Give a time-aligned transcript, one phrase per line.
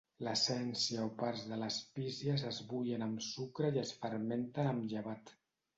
[0.27, 5.39] L'essència o parts de les pícees es bullen amb sucre i es fermenten amb llevat.